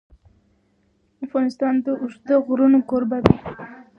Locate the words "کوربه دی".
2.89-3.35